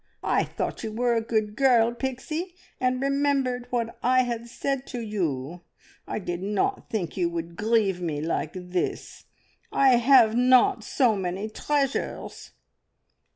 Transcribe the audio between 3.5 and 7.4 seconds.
what I had said to you. I did not think you